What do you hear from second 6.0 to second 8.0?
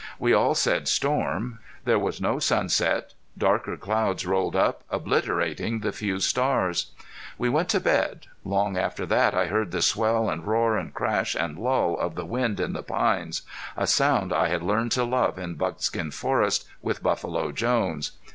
stars. We went to